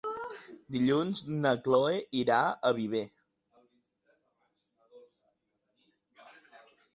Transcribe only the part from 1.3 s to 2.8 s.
na Chloé irà a